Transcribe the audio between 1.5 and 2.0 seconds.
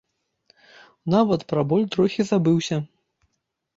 пра боль